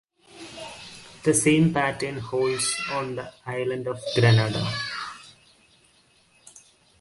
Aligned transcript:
The 1.23 1.31
same 1.31 1.71
pattern 1.75 2.17
holds 2.17 2.75
on 2.89 3.17
the 3.17 3.31
island 3.45 3.85
of 3.87 3.99
Grenada. 4.15 4.73